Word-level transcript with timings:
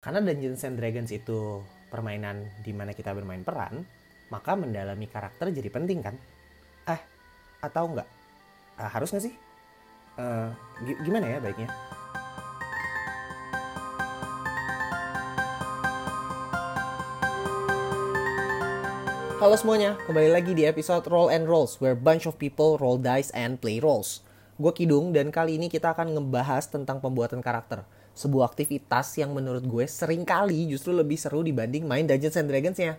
Karena 0.00 0.24
Dungeons 0.24 0.64
and 0.64 0.80
Dragons 0.80 1.12
itu 1.12 1.60
permainan 1.92 2.48
di 2.64 2.72
mana 2.72 2.96
kita 2.96 3.12
bermain 3.12 3.44
peran, 3.44 3.84
maka 4.32 4.56
mendalami 4.56 5.04
karakter 5.04 5.52
jadi 5.52 5.68
penting 5.68 6.00
kan? 6.00 6.16
Eh, 6.88 6.96
atau 7.60 7.84
enggak? 7.84 8.08
Uh, 8.80 8.88
harus 8.88 9.12
nggak 9.12 9.28
sih? 9.28 9.36
Uh, 10.16 10.48
gimana 11.04 11.36
ya 11.36 11.38
baiknya? 11.44 11.68
Halo 19.36 19.52
semuanya, 19.60 20.00
kembali 20.08 20.32
lagi 20.32 20.56
di 20.56 20.64
episode 20.64 21.04
Roll 21.12 21.28
and 21.28 21.44
Rolls, 21.44 21.76
where 21.76 21.92
bunch 21.92 22.24
of 22.24 22.40
people 22.40 22.80
roll 22.80 22.96
dice 22.96 23.28
and 23.36 23.60
play 23.60 23.84
roles. 23.84 24.24
Gue 24.56 24.72
Kidung, 24.72 25.12
dan 25.12 25.28
kali 25.28 25.60
ini 25.60 25.68
kita 25.68 25.92
akan 25.92 26.16
ngebahas 26.16 26.72
tentang 26.72 27.04
pembuatan 27.04 27.44
karakter 27.44 27.84
sebuah 28.14 28.52
aktivitas 28.52 29.16
yang 29.18 29.32
menurut 29.32 29.64
gue 29.64 29.86
sering 29.86 30.26
kali 30.26 30.68
justru 30.68 30.92
lebih 30.92 31.16
seru 31.16 31.40
dibanding 31.40 31.86
main 31.86 32.04
Dungeons 32.04 32.36
and 32.36 32.48
Dragons-nya. 32.50 32.98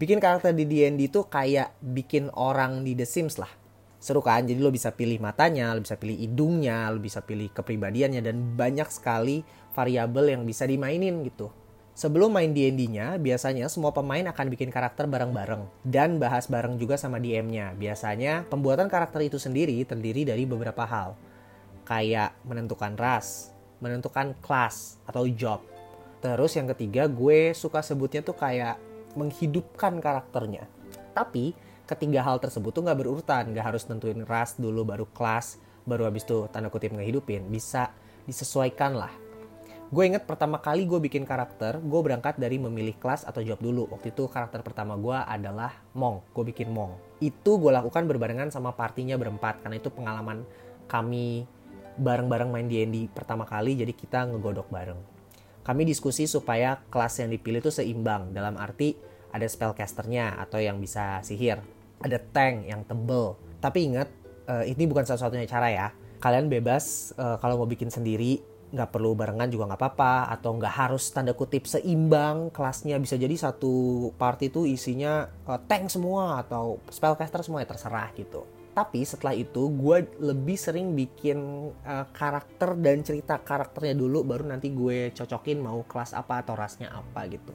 Bikin 0.00 0.16
karakter 0.16 0.56
di 0.56 0.64
D&D 0.64 1.12
itu 1.12 1.28
kayak 1.28 1.76
bikin 1.84 2.32
orang 2.32 2.80
di 2.80 2.96
The 2.96 3.04
Sims 3.04 3.36
lah. 3.36 3.52
Seru 4.00 4.24
kan? 4.24 4.48
Jadi 4.48 4.56
lo 4.56 4.72
bisa 4.72 4.96
pilih 4.96 5.20
matanya, 5.20 5.76
lo 5.76 5.84
bisa 5.84 6.00
pilih 6.00 6.16
hidungnya, 6.16 6.88
lo 6.88 6.96
bisa 6.96 7.20
pilih 7.20 7.52
kepribadiannya 7.52 8.24
dan 8.24 8.56
banyak 8.56 8.88
sekali 8.88 9.44
variabel 9.76 10.32
yang 10.32 10.42
bisa 10.48 10.64
dimainin 10.64 11.20
gitu. 11.28 11.52
Sebelum 11.92 12.32
main 12.32 12.48
D&D-nya, 12.56 13.20
biasanya 13.20 13.68
semua 13.68 13.92
pemain 13.92 14.24
akan 14.24 14.48
bikin 14.48 14.72
karakter 14.72 15.04
bareng-bareng 15.04 15.68
dan 15.84 16.16
bahas 16.16 16.48
bareng 16.48 16.80
juga 16.80 16.96
sama 16.96 17.20
DM-nya. 17.20 17.76
Biasanya 17.76 18.48
pembuatan 18.48 18.88
karakter 18.88 19.20
itu 19.20 19.36
sendiri 19.36 19.84
terdiri 19.84 20.24
dari 20.24 20.48
beberapa 20.48 20.88
hal. 20.88 21.12
Kayak 21.84 22.40
menentukan 22.48 22.96
ras, 22.96 23.52
menentukan 23.80 24.36
kelas 24.44 25.00
atau 25.08 25.26
job. 25.28 25.64
Terus 26.20 26.52
yang 26.56 26.68
ketiga 26.76 27.08
gue 27.08 27.56
suka 27.56 27.80
sebutnya 27.80 28.20
tuh 28.20 28.36
kayak 28.36 28.76
menghidupkan 29.16 29.98
karakternya. 29.98 30.68
Tapi 31.16 31.56
ketiga 31.88 32.22
hal 32.22 32.38
tersebut 32.38 32.70
tuh 32.70 32.86
gak 32.86 33.00
berurutan, 33.00 33.50
gak 33.50 33.74
harus 33.74 33.82
tentuin 33.88 34.22
ras 34.22 34.54
dulu 34.60 34.86
baru 34.86 35.08
kelas, 35.10 35.58
baru 35.88 36.06
habis 36.06 36.22
itu 36.22 36.46
tanda 36.52 36.70
kutip 36.70 36.94
ngehidupin. 36.94 37.48
Bisa 37.48 37.90
disesuaikan 38.28 38.94
lah. 38.94 39.10
Gue 39.90 40.06
inget 40.06 40.22
pertama 40.22 40.62
kali 40.62 40.86
gue 40.86 41.02
bikin 41.02 41.26
karakter, 41.26 41.82
gue 41.82 42.00
berangkat 42.04 42.38
dari 42.38 42.62
memilih 42.62 42.94
kelas 43.02 43.26
atau 43.26 43.42
job 43.42 43.58
dulu. 43.58 43.90
Waktu 43.90 44.14
itu 44.14 44.30
karakter 44.30 44.62
pertama 44.62 44.94
gue 44.94 45.18
adalah 45.18 45.74
Mong, 45.98 46.30
gue 46.30 46.54
bikin 46.54 46.70
Mong. 46.70 47.18
Itu 47.18 47.58
gue 47.58 47.74
lakukan 47.74 48.06
berbarengan 48.06 48.54
sama 48.54 48.70
partinya 48.70 49.18
berempat, 49.18 49.66
karena 49.66 49.82
itu 49.82 49.90
pengalaman 49.90 50.46
kami 50.86 51.42
bareng-bareng 51.98 52.50
main 52.52 52.66
D&D 52.68 53.10
pertama 53.10 53.48
kali 53.48 53.74
jadi 53.74 53.90
kita 53.90 54.30
ngegodok 54.30 54.68
bareng. 54.70 55.00
Kami 55.60 55.82
diskusi 55.84 56.24
supaya 56.24 56.80
kelas 56.88 57.20
yang 57.20 57.30
dipilih 57.30 57.60
itu 57.60 57.70
seimbang 57.70 58.32
dalam 58.32 58.56
arti 58.56 58.96
ada 59.30 59.46
spellcasternya 59.46 60.38
atau 60.42 60.58
yang 60.58 60.82
bisa 60.82 61.22
sihir, 61.22 61.62
ada 62.02 62.18
tank 62.18 62.66
yang 62.66 62.82
tebel. 62.82 63.38
Tapi 63.62 63.92
ingat 63.92 64.08
uh, 64.50 64.64
ini 64.66 64.88
bukan 64.90 65.06
satu-satunya 65.06 65.46
cara 65.46 65.68
ya. 65.70 65.88
Kalian 66.20 66.50
bebas 66.50 67.14
uh, 67.16 67.38
kalau 67.38 67.62
mau 67.62 67.68
bikin 67.68 67.88
sendiri 67.88 68.42
nggak 68.70 68.90
perlu 68.94 69.18
barengan 69.18 69.50
juga 69.50 69.66
nggak 69.66 69.80
apa-apa 69.82 70.30
atau 70.30 70.54
nggak 70.54 70.74
harus 70.74 71.10
tanda 71.10 71.34
kutip 71.34 71.66
seimbang 71.66 72.54
kelasnya 72.54 73.02
bisa 73.02 73.18
jadi 73.18 73.34
satu 73.34 74.08
party 74.14 74.46
itu 74.46 74.62
isinya 74.62 75.26
uh, 75.50 75.58
tank 75.58 75.90
semua 75.90 76.38
atau 76.38 76.78
spellcaster 76.86 77.42
semua 77.42 77.66
ya 77.66 77.68
terserah 77.68 78.14
gitu 78.14 78.46
tapi 78.70 79.02
setelah 79.02 79.34
itu 79.34 79.66
gue 79.74 80.06
lebih 80.22 80.54
sering 80.54 80.94
bikin 80.94 81.70
uh, 81.82 82.06
karakter 82.14 82.78
dan 82.78 83.02
cerita 83.02 83.42
karakternya 83.42 83.98
dulu 83.98 84.22
baru 84.22 84.46
nanti 84.46 84.70
gue 84.70 85.10
cocokin 85.10 85.58
mau 85.58 85.82
kelas 85.82 86.14
apa 86.14 86.46
atau 86.46 86.54
rasnya 86.54 86.88
apa 86.94 87.26
gitu. 87.26 87.50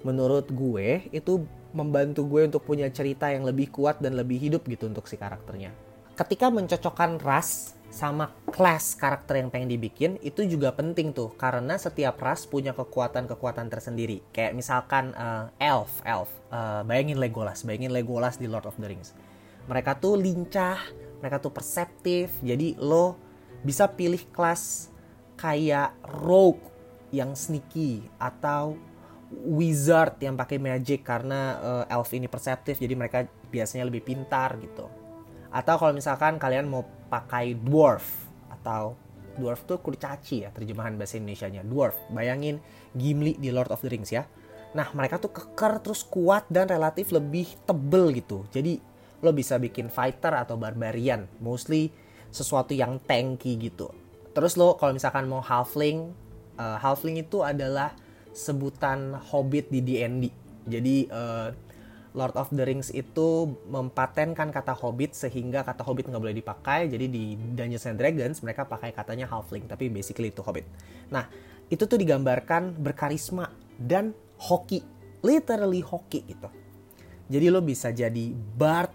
Menurut 0.00 0.48
gue 0.48 1.12
itu 1.12 1.44
membantu 1.76 2.24
gue 2.24 2.48
untuk 2.48 2.64
punya 2.64 2.88
cerita 2.88 3.28
yang 3.28 3.44
lebih 3.44 3.68
kuat 3.68 4.00
dan 4.00 4.16
lebih 4.16 4.40
hidup 4.40 4.64
gitu 4.64 4.88
untuk 4.88 5.04
si 5.04 5.20
karakternya. 5.20 5.76
Ketika 6.16 6.48
mencocokkan 6.48 7.20
ras 7.20 7.76
sama 7.92 8.32
kelas 8.50 8.98
karakter 8.98 9.40
yang 9.40 9.48
pengen 9.48 9.72
dibikin 9.72 10.16
itu 10.24 10.40
juga 10.48 10.72
penting 10.72 11.12
tuh. 11.12 11.36
Karena 11.36 11.76
setiap 11.76 12.16
ras 12.16 12.48
punya 12.48 12.72
kekuatan-kekuatan 12.72 13.68
tersendiri. 13.68 14.24
Kayak 14.32 14.56
misalkan 14.56 15.12
uh, 15.12 15.52
elf 15.60 16.00
elf. 16.08 16.32
Uh, 16.48 16.80
bayangin 16.88 17.20
Legolas 17.20 17.60
bayangin 17.66 17.92
Legolas 17.92 18.40
di 18.40 18.48
Lord 18.48 18.64
of 18.64 18.78
the 18.80 18.88
Rings 18.88 19.12
mereka 19.66 19.98
tuh 19.98 20.18
lincah 20.18 20.78
mereka 21.20 21.42
tuh 21.42 21.52
perseptif 21.52 22.30
jadi 22.42 22.78
lo 22.78 23.18
bisa 23.66 23.90
pilih 23.90 24.20
kelas 24.30 24.94
kayak 25.36 25.94
rogue 26.22 26.62
yang 27.14 27.36
sneaky 27.36 28.02
atau 28.16 28.78
wizard 29.46 30.18
yang 30.22 30.38
pakai 30.38 30.58
magic 30.62 31.02
karena 31.02 31.58
uh, 31.58 31.84
elf 31.90 32.10
ini 32.14 32.30
perseptif 32.30 32.78
jadi 32.78 32.94
mereka 32.94 33.26
biasanya 33.50 33.86
lebih 33.86 34.06
pintar 34.06 34.54
gitu. 34.62 34.86
Atau 35.50 35.74
kalau 35.78 35.92
misalkan 35.94 36.38
kalian 36.38 36.66
mau 36.70 36.86
pakai 37.10 37.58
dwarf 37.58 38.06
atau 38.50 38.94
dwarf 39.36 39.66
tuh 39.68 39.82
kurcaci 39.82 40.46
ya 40.46 40.50
terjemahan 40.54 40.96
bahasa 40.96 41.20
Indonesia 41.20 41.46
nya 41.50 41.62
dwarf 41.66 41.94
bayangin 42.08 42.62
Gimli 42.96 43.36
di 43.36 43.52
Lord 43.52 43.74
of 43.74 43.82
the 43.82 43.90
Rings 43.90 44.14
ya. 44.14 44.24
Nah 44.74 44.90
mereka 44.94 45.18
tuh 45.18 45.34
keker 45.34 45.82
terus 45.82 46.06
kuat 46.06 46.46
dan 46.46 46.70
relatif 46.70 47.10
lebih 47.10 47.50
tebel 47.66 48.14
gitu. 48.14 48.46
Jadi 48.54 48.78
lo 49.26 49.34
bisa 49.34 49.58
bikin 49.58 49.90
fighter 49.90 50.30
atau 50.30 50.54
barbarian 50.54 51.26
mostly 51.42 51.90
sesuatu 52.30 52.70
yang 52.70 53.02
tanky 53.02 53.58
gitu. 53.58 53.90
Terus 54.30 54.54
lo 54.54 54.78
kalau 54.78 54.94
misalkan 54.94 55.26
mau 55.26 55.42
halfling 55.42 56.14
uh, 56.62 56.78
halfling 56.78 57.18
itu 57.18 57.42
adalah 57.42 57.90
sebutan 58.30 59.18
hobbit 59.18 59.72
di 59.72 59.80
D&D 59.82 60.46
jadi 60.66 61.06
uh, 61.08 61.48
Lord 62.16 62.34
of 62.34 62.50
the 62.50 62.66
Rings 62.66 62.90
itu 62.90 63.54
mempatenkan 63.70 64.50
kata 64.50 64.74
hobbit 64.74 65.14
sehingga 65.14 65.62
kata 65.62 65.86
hobbit 65.86 66.10
nggak 66.10 66.22
boleh 66.22 66.36
dipakai. 66.36 66.90
Jadi 66.90 67.06
di 67.06 67.24
Dungeons 67.38 67.86
and 67.86 67.96
Dragons 67.96 68.42
mereka 68.42 68.66
pakai 68.66 68.90
katanya 68.90 69.30
halfling 69.30 69.70
tapi 69.70 69.88
basically 69.88 70.34
itu 70.34 70.42
hobbit. 70.42 70.66
Nah 71.14 71.30
itu 71.70 71.86
tuh 71.86 71.96
digambarkan 71.96 72.74
berkarisma 72.82 73.52
dan 73.78 74.10
hoki. 74.42 74.82
Literally 75.22 75.84
hoki 75.84 76.26
gitu. 76.26 76.50
Jadi 77.26 77.46
lo 77.50 77.60
bisa 77.62 77.90
jadi 77.90 78.32
bard 78.32 78.90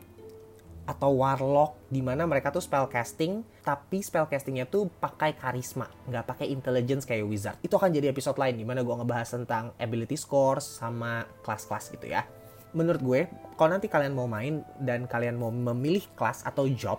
atau 0.89 1.13
warlock 1.13 1.77
di 1.87 2.01
mana 2.01 2.25
mereka 2.25 2.49
tuh 2.49 2.63
spell 2.63 2.89
casting 2.89 3.45
tapi 3.61 4.01
spell 4.01 4.25
castingnya 4.25 4.65
tuh 4.65 4.89
pakai 4.89 5.37
karisma 5.37 5.85
nggak 6.09 6.25
pakai 6.25 6.47
intelligence 6.49 7.05
kayak 7.05 7.25
wizard. 7.25 7.57
Itu 7.61 7.77
akan 7.77 7.93
jadi 7.93 8.09
episode 8.09 8.37
lain 8.37 8.57
di 8.57 8.65
mana 8.65 8.81
gue 8.81 8.95
ngebahas 8.95 9.29
tentang 9.37 9.71
ability 9.77 10.17
scores 10.17 10.65
sama 10.81 11.25
kelas-kelas 11.45 11.93
gitu 11.93 12.07
ya. 12.09 12.25
Menurut 12.73 13.01
gue 13.03 13.21
kalau 13.59 13.77
nanti 13.77 13.91
kalian 13.91 14.15
mau 14.15 14.25
main 14.25 14.65
dan 14.81 15.05
kalian 15.05 15.37
mau 15.37 15.53
memilih 15.53 16.07
kelas 16.17 16.47
atau 16.47 16.65
job 16.71 16.97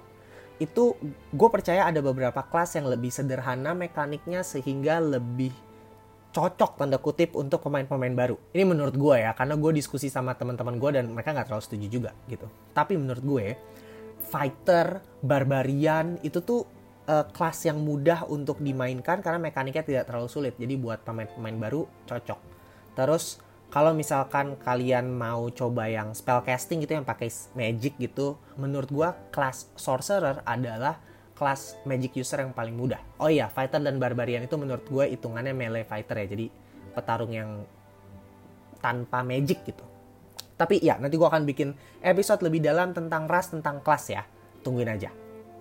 itu 0.62 0.94
gue 1.34 1.48
percaya 1.50 1.90
ada 1.90 1.98
beberapa 1.98 2.38
kelas 2.46 2.78
yang 2.78 2.86
lebih 2.86 3.10
sederhana 3.10 3.74
mekaniknya 3.74 4.46
sehingga 4.46 5.02
lebih 5.02 5.50
cocok 6.32 6.80
tanda 6.80 6.96
kutip 6.96 7.36
untuk 7.36 7.60
pemain-pemain 7.60 8.16
baru. 8.16 8.36
Ini 8.56 8.64
menurut 8.64 8.96
gue 8.96 9.16
ya, 9.20 9.36
karena 9.36 9.54
gue 9.60 9.70
diskusi 9.76 10.08
sama 10.08 10.32
teman-teman 10.32 10.80
gue 10.80 10.90
dan 10.96 11.12
mereka 11.12 11.36
nggak 11.36 11.52
terlalu 11.52 11.64
setuju 11.64 11.86
juga 11.92 12.10
gitu. 12.26 12.48
Tapi 12.72 12.96
menurut 12.96 13.20
gue, 13.20 13.46
fighter, 14.32 15.04
barbarian 15.20 16.16
itu 16.24 16.40
tuh 16.40 16.64
uh, 17.04 17.28
kelas 17.28 17.68
yang 17.68 17.84
mudah 17.84 18.24
untuk 18.32 18.64
dimainkan 18.64 19.20
karena 19.20 19.38
mekaniknya 19.38 19.84
tidak 19.84 20.04
terlalu 20.08 20.28
sulit. 20.32 20.56
Jadi 20.56 20.74
buat 20.80 21.04
pemain-pemain 21.04 21.56
baru 21.60 21.84
cocok. 22.08 22.40
Terus 22.96 23.38
kalau 23.72 23.96
misalkan 23.96 24.56
kalian 24.60 25.12
mau 25.12 25.48
coba 25.52 25.88
yang 25.88 26.12
spell 26.12 26.44
casting 26.44 26.84
gitu 26.84 26.96
yang 26.96 27.08
pakai 27.08 27.28
magic 27.56 27.96
gitu, 28.00 28.40
menurut 28.56 28.88
gue 28.88 29.08
kelas 29.32 29.72
sorcerer 29.76 30.40
adalah 30.44 31.00
kelas 31.42 31.82
magic 31.82 32.14
user 32.14 32.38
yang 32.38 32.54
paling 32.54 32.78
mudah. 32.78 33.02
Oh 33.18 33.26
iya, 33.26 33.50
fighter 33.50 33.82
dan 33.82 33.98
barbarian 33.98 34.46
itu 34.46 34.54
menurut 34.54 34.86
gue 34.86 35.10
hitungannya 35.10 35.50
melee 35.50 35.82
fighter 35.82 36.22
ya. 36.22 36.26
Jadi 36.30 36.46
petarung 36.94 37.34
yang 37.34 37.66
tanpa 38.78 39.26
magic 39.26 39.66
gitu. 39.66 39.82
Tapi 40.54 40.78
ya, 40.78 41.02
nanti 41.02 41.18
gue 41.18 41.26
akan 41.26 41.42
bikin 41.42 41.74
episode 41.98 42.46
lebih 42.46 42.62
dalam 42.62 42.94
tentang 42.94 43.26
ras, 43.26 43.50
tentang 43.50 43.82
kelas 43.82 44.04
ya. 44.14 44.22
Tungguin 44.62 44.86
aja. 44.86 45.10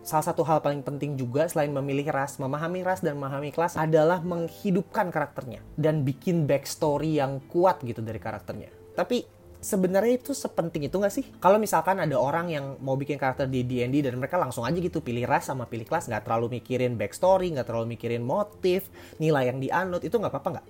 Salah 0.06 0.26
satu 0.30 0.46
hal 0.46 0.62
paling 0.62 0.86
penting 0.86 1.18
juga 1.18 1.50
selain 1.50 1.74
memilih 1.74 2.14
ras, 2.14 2.38
memahami 2.38 2.86
ras 2.86 3.02
dan 3.02 3.18
memahami 3.18 3.50
kelas 3.50 3.74
adalah 3.74 4.22
menghidupkan 4.22 5.10
karakternya 5.10 5.66
dan 5.78 6.06
bikin 6.06 6.46
backstory 6.46 7.18
yang 7.18 7.42
kuat 7.50 7.82
gitu 7.82 8.06
dari 8.06 8.22
karakternya. 8.22 8.70
Tapi 8.94 9.41
sebenarnya 9.62 10.18
itu 10.18 10.34
sepenting 10.34 10.90
itu 10.90 10.98
gak 10.98 11.14
sih? 11.14 11.26
Kalau 11.38 11.62
misalkan 11.62 12.02
ada 12.02 12.18
orang 12.18 12.50
yang 12.50 12.82
mau 12.82 12.98
bikin 12.98 13.22
karakter 13.22 13.46
di 13.46 13.62
D&D 13.62 14.02
dan 14.02 14.18
mereka 14.18 14.42
langsung 14.42 14.66
aja 14.66 14.76
gitu 14.76 15.00
pilih 15.00 15.24
ras 15.30 15.48
sama 15.48 15.70
pilih 15.70 15.86
kelas, 15.86 16.10
nggak 16.10 16.26
terlalu 16.26 16.60
mikirin 16.60 16.98
backstory, 16.98 17.54
nggak 17.54 17.70
terlalu 17.70 17.96
mikirin 17.96 18.26
motif, 18.26 18.90
nilai 19.22 19.54
yang 19.54 19.62
dianut, 19.62 20.02
itu 20.02 20.18
nggak 20.18 20.34
apa-apa 20.34 20.50
nggak? 20.60 20.68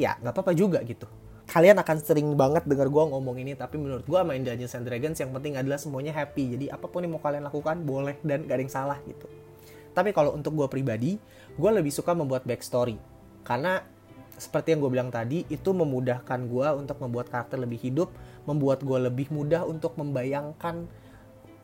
Ya, 0.00 0.16
nggak 0.18 0.32
apa-apa 0.34 0.52
juga 0.56 0.80
gitu. 0.82 1.06
Kalian 1.44 1.76
akan 1.76 1.96
sering 2.00 2.28
banget 2.40 2.64
denger 2.64 2.88
gue 2.88 3.04
ngomong 3.04 3.36
ini, 3.36 3.52
tapi 3.52 3.76
menurut 3.76 4.08
gue 4.08 4.20
main 4.24 4.40
Dungeons 4.40 4.72
and 4.80 4.88
Dragons 4.88 5.20
yang 5.20 5.28
penting 5.28 5.60
adalah 5.60 5.76
semuanya 5.76 6.16
happy. 6.16 6.56
Jadi 6.56 6.66
apa 6.72 6.88
pun 6.88 7.04
yang 7.04 7.12
mau 7.12 7.22
kalian 7.22 7.44
lakukan 7.44 7.84
boleh 7.84 8.16
dan 8.24 8.48
gak 8.48 8.56
ada 8.56 8.62
yang 8.64 8.72
salah 8.72 8.98
gitu. 9.04 9.28
Tapi 9.92 10.16
kalau 10.16 10.32
untuk 10.32 10.56
gue 10.56 10.66
pribadi, 10.72 11.20
gue 11.54 11.70
lebih 11.70 11.92
suka 11.92 12.16
membuat 12.16 12.48
backstory. 12.48 12.96
Karena 13.44 13.84
seperti 14.34 14.74
yang 14.74 14.80
gue 14.82 14.92
bilang 14.92 15.10
tadi, 15.14 15.46
itu 15.46 15.70
memudahkan 15.70 16.40
gue 16.50 16.68
untuk 16.74 16.98
membuat 17.00 17.30
karakter 17.30 17.58
lebih 17.58 17.78
hidup, 17.78 18.10
membuat 18.44 18.82
gue 18.82 18.98
lebih 18.98 19.30
mudah 19.30 19.62
untuk 19.64 19.94
membayangkan 19.94 20.86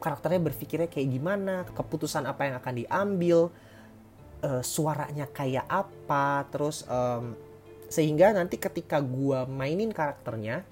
karakternya 0.01 0.41
berpikirnya 0.41 0.89
kayak 0.89 1.09
gimana, 1.13 1.69
keputusan 1.77 2.25
apa 2.25 2.49
yang 2.49 2.55
akan 2.57 2.75
diambil, 2.75 3.39
uh, 4.41 4.63
suaranya 4.65 5.29
kayak 5.29 5.69
apa, 5.69 6.49
terus 6.49 6.89
um, 6.89 7.37
sehingga 7.91 8.33
nanti 8.33 8.57
ketika 8.57 9.03
gue 9.03 9.45
mainin 9.51 9.93
karakternya, 9.93 10.65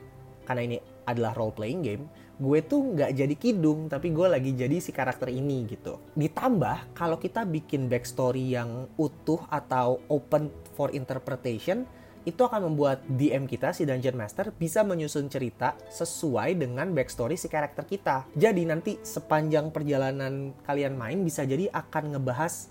karena 0.49 0.63
ini 0.65 0.77
adalah 1.05 1.37
role 1.37 1.53
playing 1.53 1.83
game, 1.85 2.05
gue 2.39 2.59
tuh 2.63 2.95
nggak 2.95 3.11
jadi 3.19 3.35
kidung 3.35 3.91
tapi 3.91 4.15
gue 4.15 4.31
lagi 4.31 4.55
jadi 4.55 4.79
si 4.79 4.95
karakter 4.95 5.27
ini 5.29 5.67
gitu. 5.67 5.99
Ditambah 6.15 6.95
kalau 6.95 7.19
kita 7.19 7.43
bikin 7.43 7.91
backstory 7.91 8.55
yang 8.55 8.87
utuh 8.95 9.43
atau 9.51 9.99
open 10.07 10.49
for 10.79 10.95
interpretation 10.95 11.83
itu 12.29 12.45
akan 12.45 12.69
membuat 12.73 13.01
DM 13.09 13.49
kita 13.49 13.73
si 13.73 13.89
Dungeon 13.89 14.13
Master 14.13 14.53
bisa 14.53 14.85
menyusun 14.85 15.33
cerita 15.33 15.73
sesuai 15.89 16.61
dengan 16.61 16.93
backstory 16.93 17.41
si 17.41 17.49
karakter 17.49 17.89
kita. 17.89 18.29
Jadi 18.37 18.69
nanti 18.69 19.01
sepanjang 19.01 19.73
perjalanan 19.73 20.53
kalian 20.69 20.93
main 20.99 21.25
bisa 21.25 21.49
jadi 21.49 21.73
akan 21.73 22.19
ngebahas 22.19 22.69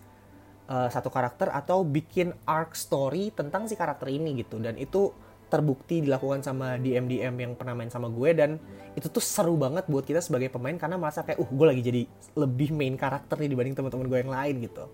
uh, 0.70 0.90
satu 0.94 1.10
karakter 1.10 1.50
atau 1.50 1.82
bikin 1.82 2.38
arc 2.46 2.78
story 2.78 3.34
tentang 3.34 3.66
si 3.66 3.74
karakter 3.74 4.14
ini 4.14 4.38
gitu. 4.38 4.62
Dan 4.62 4.78
itu 4.78 5.10
terbukti 5.48 6.04
dilakukan 6.04 6.44
sama 6.44 6.76
DM-DM 6.78 7.36
yang 7.40 7.54
pernah 7.56 7.72
main 7.72 7.88
sama 7.88 8.12
gue 8.12 8.36
dan 8.36 8.60
itu 9.00 9.08
tuh 9.08 9.24
seru 9.24 9.56
banget 9.56 9.88
buat 9.88 10.04
kita 10.04 10.20
sebagai 10.20 10.52
pemain 10.52 10.76
karena 10.76 11.00
merasa 11.00 11.24
kayak 11.24 11.40
uh 11.40 11.48
gue 11.48 11.66
lagi 11.66 11.82
jadi 11.82 12.04
lebih 12.36 12.76
main 12.76 13.00
karakter 13.00 13.40
nih 13.40 13.56
dibanding 13.56 13.74
teman-teman 13.80 14.06
gue 14.12 14.20
yang 14.28 14.34
lain 14.38 14.56
gitu. 14.60 14.86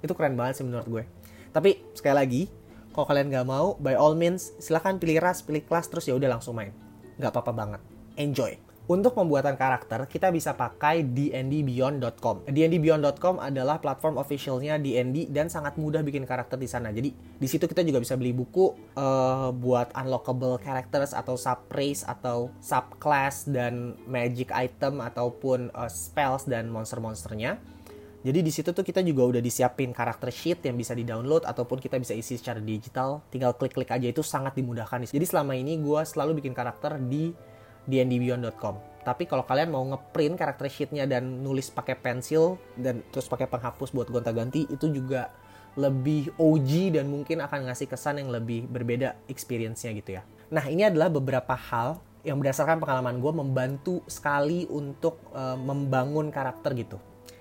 Itu 0.00 0.16
keren 0.16 0.34
banget 0.40 0.58
sih 0.58 0.64
menurut 0.64 0.88
gue 0.88 1.04
tapi 1.50 1.82
sekali 1.92 2.14
lagi 2.14 2.42
kalau 2.90 3.06
kalian 3.06 3.30
nggak 3.30 3.46
mau 3.46 3.78
by 3.78 3.94
all 3.94 4.18
means 4.18 4.54
silahkan 4.58 4.98
pilih 4.98 5.22
ras 5.22 5.42
pilih 5.42 5.62
kelas 5.66 5.86
terus 5.90 6.06
ya 6.10 6.14
udah 6.18 6.38
langsung 6.38 6.58
main 6.58 6.74
nggak 7.18 7.30
apa-apa 7.30 7.52
banget 7.52 7.80
enjoy 8.18 8.58
untuk 8.90 9.14
pembuatan 9.14 9.54
karakter, 9.54 10.02
kita 10.10 10.34
bisa 10.34 10.58
pakai 10.58 11.06
dndbeyond.com. 11.06 12.50
dndbeyond.com 12.50 13.38
adalah 13.38 13.78
platform 13.78 14.18
officialnya 14.18 14.82
D&D 14.82 15.30
dan 15.30 15.46
sangat 15.46 15.78
mudah 15.78 16.02
bikin 16.02 16.26
karakter 16.26 16.58
di 16.58 16.66
sana. 16.66 16.90
Jadi 16.90 17.14
di 17.14 17.46
situ 17.46 17.70
kita 17.70 17.86
juga 17.86 18.02
bisa 18.02 18.18
beli 18.18 18.34
buku 18.34 18.74
uh, 18.98 19.54
buat 19.54 19.94
unlockable 19.94 20.58
characters 20.58 21.14
atau 21.14 21.38
sub 21.38 21.70
race 21.70 22.02
atau 22.02 22.50
sub 22.58 22.98
class 22.98 23.46
dan 23.46 23.94
magic 24.10 24.50
item 24.50 24.98
ataupun 24.98 25.70
uh, 25.70 25.86
spells 25.86 26.50
dan 26.50 26.66
monster-monsternya. 26.66 27.62
Jadi 28.20 28.44
di 28.44 28.52
situ 28.52 28.76
tuh 28.76 28.84
kita 28.84 29.00
juga 29.00 29.24
udah 29.24 29.40
disiapin 29.40 29.96
karakter 29.96 30.28
sheet 30.28 30.60
yang 30.68 30.76
bisa 30.76 30.92
di-download 30.92 31.48
ataupun 31.48 31.80
kita 31.80 31.96
bisa 31.96 32.12
isi 32.12 32.36
secara 32.36 32.60
digital. 32.60 33.24
Tinggal 33.32 33.56
klik-klik 33.56 33.88
aja 33.88 34.12
itu 34.12 34.20
sangat 34.20 34.52
dimudahkan. 34.60 35.08
Jadi 35.08 35.24
selama 35.24 35.56
ini 35.56 35.80
gue 35.80 36.00
selalu 36.04 36.44
bikin 36.44 36.52
karakter 36.52 37.00
di 37.00 37.32
dndbeyond.com. 37.88 38.76
Tapi 39.00 39.24
kalau 39.24 39.48
kalian 39.48 39.72
mau 39.72 39.80
ngeprint 39.88 40.36
karakter 40.36 40.68
sheetnya 40.68 41.08
dan 41.08 41.40
nulis 41.40 41.72
pakai 41.72 41.96
pensil 41.96 42.60
dan 42.76 43.00
terus 43.08 43.24
pakai 43.24 43.48
penghapus 43.48 43.96
buat 43.96 44.12
gonta-ganti 44.12 44.68
itu 44.68 44.92
juga 44.92 45.32
lebih 45.80 46.36
OG 46.36 47.00
dan 47.00 47.08
mungkin 47.08 47.40
akan 47.40 47.72
ngasih 47.72 47.88
kesan 47.88 48.20
yang 48.20 48.28
lebih 48.28 48.68
berbeda 48.68 49.16
experience-nya 49.32 49.96
gitu 49.96 50.20
ya. 50.20 50.22
Nah 50.52 50.68
ini 50.68 50.84
adalah 50.84 51.08
beberapa 51.08 51.56
hal 51.56 51.96
yang 52.20 52.36
berdasarkan 52.36 52.76
pengalaman 52.76 53.16
gue 53.16 53.32
membantu 53.32 53.94
sekali 54.04 54.68
untuk 54.68 55.16
uh, 55.32 55.56
membangun 55.56 56.28
karakter 56.28 56.76
gitu. 56.76 57.00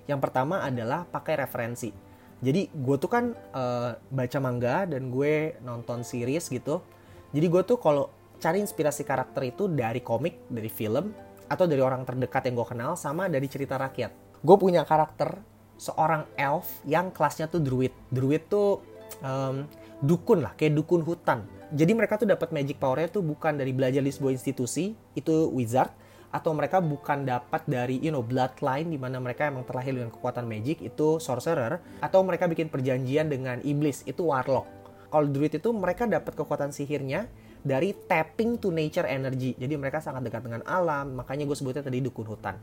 Yang 0.09 0.19
pertama 0.25 0.65
adalah 0.65 1.05
pakai 1.05 1.45
referensi. 1.45 1.93
Jadi 2.41 2.65
gue 2.73 2.97
tuh 2.97 3.11
kan 3.11 3.29
uh, 3.53 3.93
baca 4.09 4.39
manga 4.41 4.89
dan 4.89 5.13
gue 5.13 5.61
nonton 5.61 6.01
series 6.01 6.49
gitu. 6.49 6.81
Jadi 7.29 7.45
gue 7.45 7.61
tuh 7.61 7.77
kalau 7.77 8.09
cari 8.41 8.57
inspirasi 8.63 9.05
karakter 9.05 9.53
itu 9.53 9.69
dari 9.69 10.01
komik, 10.01 10.49
dari 10.49 10.71
film, 10.71 11.13
atau 11.45 11.69
dari 11.69 11.83
orang 11.83 12.07
terdekat 12.07 12.49
yang 12.49 12.57
gue 12.57 12.67
kenal, 12.73 12.97
sama 12.97 13.29
dari 13.29 13.45
cerita 13.45 13.77
rakyat. 13.77 14.41
Gue 14.41 14.57
punya 14.57 14.81
karakter 14.81 15.37
seorang 15.77 16.25
elf 16.39 16.65
yang 16.89 17.13
kelasnya 17.13 17.45
tuh 17.51 17.61
druid. 17.61 17.93
Druid 18.09 18.49
tuh 18.49 18.81
um, 19.21 19.67
dukun 20.01 20.41
lah, 20.41 20.55
kayak 20.55 20.73
dukun 20.73 21.05
hutan. 21.05 21.43
Jadi 21.69 21.91
mereka 21.93 22.17
tuh 22.17 22.25
dapat 22.25 22.49
magic 22.49 22.81
powernya 22.81 23.13
tuh 23.13 23.21
bukan 23.21 23.59
dari 23.59 23.75
belajar 23.75 24.01
di 24.01 24.09
sebuah 24.09 24.33
institusi, 24.33 24.97
itu 25.13 25.53
wizard, 25.53 25.93
atau 26.29 26.53
mereka 26.53 26.77
bukan 26.77 27.25
dapat 27.25 27.65
dari 27.65 27.97
you 28.01 28.13
know 28.13 28.21
bloodline 28.21 28.89
di 28.89 29.01
mana 29.01 29.17
mereka 29.17 29.49
emang 29.49 29.65
terlahir 29.65 29.97
dengan 29.97 30.13
kekuatan 30.13 30.45
magic 30.45 30.85
itu 30.85 31.17
sorcerer 31.17 31.81
atau 32.05 32.21
mereka 32.21 32.45
bikin 32.45 32.69
perjanjian 32.69 33.29
dengan 33.29 33.57
iblis 33.65 34.05
itu 34.05 34.29
warlock. 34.29 34.69
Kalau 35.09 35.25
druid 35.25 35.57
itu 35.57 35.69
mereka 35.73 36.05
dapat 36.05 36.37
kekuatan 36.37 36.69
sihirnya 36.69 37.25
dari 37.65 37.91
tapping 37.97 38.61
to 38.61 38.69
nature 38.69 39.09
energy. 39.09 39.57
Jadi 39.57 39.73
mereka 39.73 39.99
sangat 39.99 40.21
dekat 40.21 40.45
dengan 40.45 40.61
alam, 40.69 41.17
makanya 41.17 41.49
gue 41.49 41.57
sebutnya 41.57 41.81
tadi 41.81 41.99
dukun 41.99 42.29
hutan. 42.29 42.55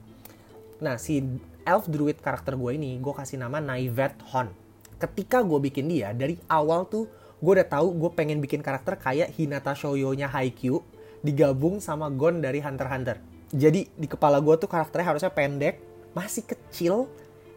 Nah, 0.78 0.94
si 1.00 1.24
elf 1.66 1.90
druid 1.90 2.20
karakter 2.20 2.54
gue 2.54 2.70
ini, 2.76 3.02
gue 3.02 3.10
kasih 3.10 3.42
nama 3.42 3.58
Naivet 3.58 4.14
Hon. 4.30 4.52
Ketika 4.96 5.42
gue 5.44 5.58
bikin 5.58 5.90
dia, 5.90 6.14
dari 6.14 6.38
awal 6.48 6.86
tuh 6.88 7.10
gue 7.36 7.52
udah 7.52 7.68
tahu 7.68 7.98
gue 7.98 8.10
pengen 8.16 8.40
bikin 8.40 8.64
karakter 8.64 8.96
kayak 8.96 9.34
Hinata 9.36 9.76
Shoyo-nya 9.76 10.30
Haikyuu 10.32 10.80
digabung 11.20 11.82
sama 11.84 12.08
Gon 12.08 12.40
dari 12.40 12.62
Hunter 12.64 12.88
Hunter. 12.88 13.16
Jadi 13.54 13.86
di 13.94 14.06
kepala 14.10 14.42
gue 14.42 14.54
tuh 14.58 14.66
karakternya 14.66 15.14
harusnya 15.14 15.30
pendek, 15.30 15.78
masih 16.16 16.42
kecil, 16.42 17.06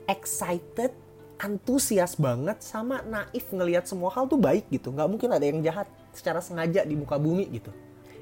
excited, 0.05 0.93
antusias 1.39 2.19
banget 2.19 2.59
sama 2.61 3.01
naif 3.07 3.47
ngelihat 3.49 3.87
semua 3.87 4.11
hal 4.13 4.27
tuh 4.29 4.37
baik 4.37 4.67
gitu. 4.69 4.91
Nggak 4.93 5.09
mungkin 5.09 5.29
ada 5.31 5.45
yang 5.47 5.63
jahat 5.63 5.87
secara 6.13 6.43
sengaja 6.43 6.83
di 6.83 6.93
muka 6.93 7.15
bumi 7.17 7.47
gitu. 7.49 7.71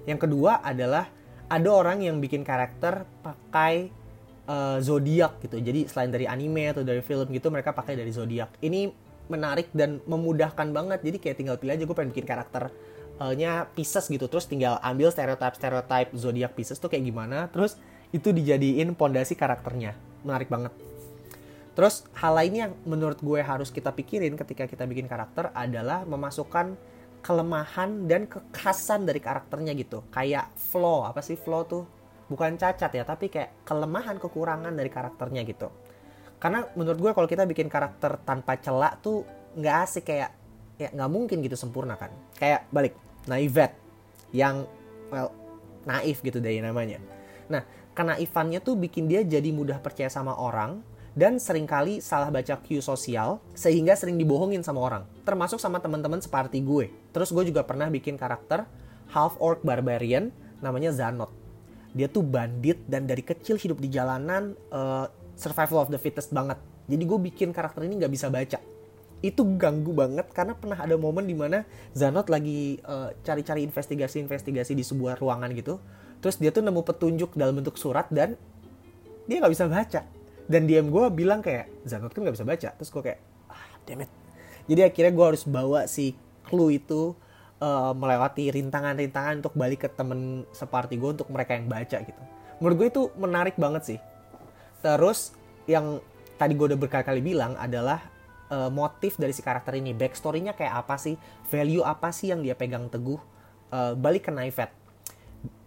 Yang 0.07 0.29
kedua 0.29 0.63
adalah 0.63 1.11
ada 1.47 1.69
orang 1.71 2.03
yang 2.03 2.23
bikin 2.23 2.47
karakter 2.47 3.03
pakai 3.19 3.91
uh, 4.47 4.77
zodiak 4.79 5.43
gitu. 5.43 5.59
Jadi 5.59 5.91
selain 5.91 6.11
dari 6.13 6.23
anime 6.29 6.71
atau 6.71 6.83
dari 6.87 7.03
film 7.03 7.27
gitu 7.33 7.51
mereka 7.51 7.75
pakai 7.75 7.99
dari 7.99 8.11
zodiak. 8.13 8.59
Ini 8.63 8.91
menarik 9.27 9.75
dan 9.75 9.99
memudahkan 10.07 10.71
banget. 10.71 11.03
Jadi 11.03 11.17
kayak 11.19 11.35
tinggal 11.35 11.55
pilih 11.59 11.75
aja 11.75 11.83
gue 11.83 11.95
pengen 11.95 12.11
bikin 12.15 12.27
karakternya 13.17 13.69
Pisces 13.73 14.05
gitu 14.07 14.29
terus 14.29 14.45
tinggal 14.45 14.77
ambil 14.85 15.09
stereotip 15.09 15.57
stereotip 15.57 16.13
zodiak 16.13 16.53
Pisces 16.53 16.77
tuh 16.77 16.89
kayak 16.89 17.05
gimana 17.05 17.49
terus 17.49 17.75
itu 18.15 18.31
dijadiin 18.31 18.93
pondasi 18.95 19.35
karakternya 19.35 19.97
menarik 20.23 20.47
banget 20.47 20.73
Terus 21.77 22.09
hal 22.17 22.33
lainnya 22.33 22.61
yang 22.65 22.73
menurut 22.89 23.21
gue 23.21 23.37
harus 23.37 23.69
kita 23.69 23.93
pikirin 23.93 24.33
ketika 24.33 24.65
kita 24.65 24.89
bikin 24.89 25.05
karakter 25.05 25.53
adalah 25.53 26.09
memasukkan 26.09 26.73
kelemahan 27.21 28.09
dan 28.09 28.25
kekhasan 28.25 29.05
dari 29.05 29.21
karakternya 29.21 29.77
gitu. 29.77 30.01
Kayak 30.09 30.49
flaw, 30.57 31.05
apa 31.05 31.21
sih 31.21 31.37
flaw 31.37 31.69
tuh? 31.69 31.85
Bukan 32.33 32.57
cacat 32.57 32.89
ya, 32.97 33.05
tapi 33.05 33.29
kayak 33.29 33.61
kelemahan, 33.61 34.17
kekurangan 34.17 34.73
dari 34.73 34.89
karakternya 34.89 35.45
gitu. 35.45 35.69
Karena 36.41 36.65
menurut 36.73 36.97
gue 36.97 37.11
kalau 37.13 37.29
kita 37.29 37.45
bikin 37.45 37.69
karakter 37.69 38.25
tanpa 38.25 38.57
celak 38.57 38.97
tuh 39.05 39.21
nggak 39.53 39.77
asik 39.85 40.09
kayak 40.09 40.33
ya 40.81 40.89
nggak 40.89 41.11
mungkin 41.13 41.45
gitu 41.45 41.53
sempurna 41.53 41.93
kan. 41.93 42.09
Kayak 42.41 42.65
balik, 42.73 42.97
naivet 43.27 43.75
yang 44.33 44.65
well 45.13 45.31
naif 45.87 46.19
gitu 46.19 46.43
dari 46.43 46.59
namanya. 46.59 46.99
Nah, 47.47 47.63
kenaifannya 47.95 48.59
tuh 48.59 48.75
bikin 48.75 49.07
dia 49.07 49.23
jadi 49.23 49.51
mudah 49.55 49.79
percaya 49.79 50.11
sama 50.11 50.35
orang, 50.35 50.83
dan 51.15 51.39
sering 51.39 51.63
kali 51.63 52.03
salah 52.03 52.27
baca 52.27 52.59
cue 52.59 52.83
sosial 52.83 53.39
sehingga 53.55 53.95
sering 53.95 54.19
dibohongin 54.19 54.63
sama 54.63 54.83
orang. 54.83 55.03
Termasuk 55.23 55.63
sama 55.63 55.79
teman-teman 55.79 56.19
seperti 56.19 56.59
gue. 56.59 56.91
Terus 57.15 57.31
gue 57.31 57.47
juga 57.47 57.63
pernah 57.63 57.87
bikin 57.87 58.19
karakter 58.19 58.67
half 59.15 59.39
orc 59.39 59.63
barbarian 59.63 60.35
namanya 60.59 60.91
Zanot 60.91 61.31
dia 61.97 62.05
tuh 62.05 62.21
bandit 62.21 62.77
dan 62.85 63.09
dari 63.09 63.25
kecil 63.25 63.57
hidup 63.57 63.81
di 63.81 63.89
jalanan 63.89 64.53
uh, 64.69 65.09
survival 65.33 65.81
of 65.81 65.89
the 65.89 65.97
fittest 65.97 66.29
banget. 66.29 66.61
Jadi 66.85 67.03
gue 67.03 67.19
bikin 67.33 67.49
karakter 67.49 67.83
ini 67.83 67.97
nggak 67.97 68.13
bisa 68.13 68.29
baca 68.29 68.61
itu 69.25 69.41
ganggu 69.57 69.97
banget 69.97 70.29
karena 70.29 70.53
pernah 70.53 70.77
ada 70.77 70.93
momen 70.93 71.25
di 71.25 71.33
mana 71.33 71.65
Zanot 71.97 72.29
lagi 72.29 72.77
uh, 72.85 73.09
cari-cari 73.25 73.65
investigasi-investigasi 73.65 74.77
di 74.77 74.85
sebuah 74.85 75.17
ruangan 75.17 75.49
gitu. 75.57 75.81
Terus 76.21 76.37
dia 76.37 76.53
tuh 76.53 76.61
nemu 76.61 76.85
petunjuk 76.85 77.33
dalam 77.33 77.57
bentuk 77.57 77.81
surat 77.81 78.05
dan 78.13 78.37
dia 79.25 79.41
nggak 79.41 79.53
bisa 79.53 79.65
baca. 79.65 80.01
Dan 80.47 80.63
DM 80.63 80.93
gue 80.93 81.05
bilang 81.11 81.43
kayak 81.43 81.67
Zanot 81.83 82.15
kan 82.15 82.23
gak 82.23 82.39
bisa 82.39 82.47
baca. 82.47 82.69
Terus 82.79 82.89
gue 82.93 83.01
kayak 83.03 83.19
ah 83.51 83.63
damn 83.83 84.05
it. 84.05 84.11
Jadi 84.71 84.81
akhirnya 84.85 85.11
gue 85.11 85.25
harus 85.35 85.43
bawa 85.43 85.91
si 85.91 86.15
clue 86.47 86.79
itu 86.79 87.11
uh, 87.59 87.91
melewati 87.91 88.53
rintangan-rintangan 88.55 89.43
untuk 89.43 89.53
balik 89.59 89.87
ke 89.87 89.89
temen 89.91 90.47
seperti 90.55 90.95
gue 90.95 91.09
untuk 91.19 91.27
mereka 91.27 91.59
yang 91.59 91.67
baca 91.67 91.97
gitu. 91.99 92.21
Menurut 92.63 92.75
gue 92.79 92.87
itu 92.87 93.03
menarik 93.19 93.55
banget 93.59 93.83
sih. 93.83 93.99
Terus 94.79 95.35
yang 95.67 95.99
tadi 96.39 96.55
gue 96.55 96.73
udah 96.73 96.79
berkali-kali 96.79 97.19
bilang 97.19 97.59
adalah 97.59 97.99
uh, 98.51 98.71
motif 98.71 99.15
dari 99.15 99.31
si 99.31 99.41
karakter 99.41 99.79
ini 99.79 99.95
backstorynya 99.95 100.53
kayak 100.53 100.87
apa 100.87 100.95
sih 100.99 101.15
value 101.47 101.83
apa 101.83 102.11
sih 102.11 102.31
yang 102.31 102.43
dia 102.43 102.53
pegang 102.53 102.91
teguh 102.91 103.19
uh, 103.71 103.93
balik 103.95 104.27
ke 104.27 104.31
Naifet 104.31 104.71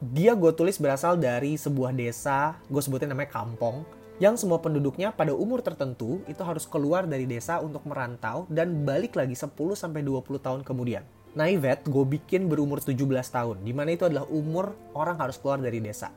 dia 0.01 0.33
gue 0.35 0.53
tulis 0.57 0.77
berasal 0.81 1.21
dari 1.21 1.55
sebuah 1.57 1.93
desa 1.93 2.57
gue 2.69 2.83
sebutin 2.83 3.13
namanya 3.13 3.33
kampong 3.33 3.85
yang 4.21 4.37
semua 4.37 4.61
penduduknya 4.61 5.17
pada 5.17 5.33
umur 5.33 5.65
tertentu 5.65 6.21
itu 6.29 6.45
harus 6.45 6.69
keluar 6.69 7.09
dari 7.09 7.25
desa 7.25 7.57
untuk 7.65 7.89
merantau 7.89 8.45
dan 8.53 8.85
balik 8.85 9.17
lagi 9.17 9.33
10 9.33 9.49
sampai 9.73 10.05
20 10.05 10.45
tahun 10.45 10.61
kemudian. 10.61 11.01
Naivet 11.33 11.89
gue 11.89 12.05
bikin 12.05 12.45
berumur 12.45 12.85
17 12.85 13.01
tahun, 13.09 13.65
di 13.65 13.73
mana 13.73 13.97
itu 13.97 14.05
adalah 14.05 14.29
umur 14.29 14.77
orang 14.93 15.17
harus 15.17 15.41
keluar 15.41 15.57
dari 15.57 15.81
desa. 15.81 16.13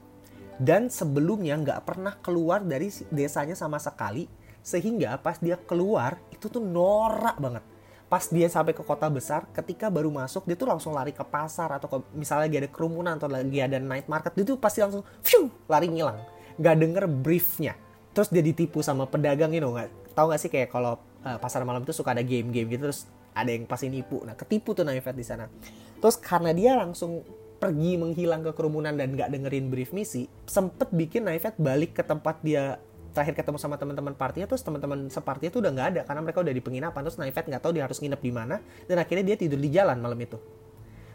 Dan 0.60 0.91
sebelumnya 0.91 1.55
nggak 1.55 1.79
pernah 1.88 2.20
keluar 2.20 2.60
dari 2.67 2.91
desanya 3.08 3.55
sama 3.55 3.79
sekali, 3.79 4.27
sehingga 4.63 5.20
pas 5.20 5.38
dia 5.38 5.60
keluar 5.60 6.17
itu 6.32 6.48
tuh 6.48 6.63
norak 6.63 7.38
banget. 7.38 7.63
Pas 8.08 8.24
dia 8.29 8.48
sampai 8.48 8.72
ke 8.72 8.82
kota 8.86 9.10
besar, 9.10 9.43
ketika 9.51 9.89
baru 9.91 10.08
masuk 10.08 10.48
dia 10.48 10.55
tuh 10.55 10.70
langsung 10.70 10.96
lari 10.96 11.12
ke 11.12 11.25
pasar 11.25 11.75
atau 11.75 11.89
ke, 11.89 11.98
misalnya 12.15 12.48
lagi 12.48 12.58
ada 12.63 12.70
kerumunan 12.72 13.17
atau 13.20 13.27
lagi 13.27 13.60
ada 13.60 13.82
night 13.82 14.08
market, 14.08 14.32
dia 14.38 14.46
tuh 14.48 14.58
pasti 14.58 14.79
langsung 14.79 15.03
fiu, 15.25 15.50
lari 15.67 15.89
ngilang. 15.89 16.22
Nggak 16.55 16.75
denger 16.79 17.05
briefnya. 17.10 17.74
Terus 18.13 18.29
dia 18.29 18.46
ditipu 18.46 18.86
sama 18.86 19.10
pedagang, 19.10 19.50
you 19.51 19.60
know, 19.60 19.74
nggak 19.74 19.89
tahu 20.13 20.29
nggak 20.29 20.41
sih 20.41 20.50
kayak 20.53 20.70
kalau 20.70 21.01
uh, 21.25 21.38
pasar 21.41 21.65
malam 21.65 21.82
itu 21.82 21.91
suka 21.91 22.13
ada 22.13 22.22
game-game 22.22 22.70
gitu 22.70 22.86
terus 22.88 23.10
ada 23.34 23.50
yang 23.50 23.65
pasti 23.65 23.89
nipu. 23.89 24.22
Nah, 24.22 24.38
ketipu 24.38 24.77
tuh 24.77 24.86
Naifet 24.86 25.17
di 25.17 25.25
sana. 25.25 25.50
Terus 25.98 26.15
karena 26.22 26.53
dia 26.53 26.77
langsung 26.77 27.25
pergi 27.58 27.98
menghilang 27.98 28.46
ke 28.46 28.51
kerumunan 28.53 28.93
dan 28.93 29.17
nggak 29.17 29.34
dengerin 29.34 29.74
brief 29.74 29.89
misi, 29.89 30.29
sempet 30.46 30.93
bikin 30.93 31.25
Naifet 31.25 31.58
balik 31.58 31.98
ke 31.98 32.05
tempat 32.05 32.38
dia 32.46 32.77
terakhir 33.13 33.38
ketemu 33.38 33.58
sama 33.62 33.77
teman-teman 33.77 34.17
partinya 34.17 34.50
terus 34.50 34.65
teman-teman 34.65 35.08
separtinya 35.08 35.51
tuh 35.53 35.62
udah 35.62 35.72
nggak 35.72 35.88
ada 35.96 36.01
karena 36.03 36.22
mereka 36.25 36.39
udah 36.41 36.53
di 36.53 36.63
penginapan 36.65 37.01
terus 37.05 37.17
Naifet 37.22 37.46
nggak 37.46 37.62
tahu 37.62 37.72
dia 37.77 37.84
harus 37.86 38.01
nginep 38.01 38.22
di 38.22 38.32
mana 38.34 38.55
dan 38.89 38.98
akhirnya 38.98 39.24
dia 39.34 39.38
tidur 39.38 39.60
di 39.62 39.70
jalan 39.70 39.98
malam 40.01 40.17
itu 40.17 40.41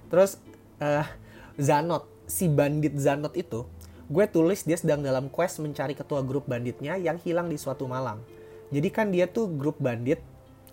terus 0.08 0.38
uh, 0.78 1.04
Zanot 1.58 2.06
si 2.30 2.46
bandit 2.46 2.94
Zanot 2.96 3.34
itu 3.34 3.66
gue 4.08 4.24
tulis 4.30 4.64
dia 4.64 4.78
sedang 4.78 5.02
dalam 5.04 5.28
quest 5.28 5.60
mencari 5.60 5.92
ketua 5.92 6.24
grup 6.24 6.48
banditnya 6.48 6.96
yang 6.96 7.20
hilang 7.20 7.50
di 7.50 7.58
suatu 7.60 7.84
malam 7.84 8.22
jadi 8.68 8.88
kan 8.92 9.08
dia 9.08 9.24
tuh 9.24 9.48
grup 9.48 9.80
bandit 9.80 10.20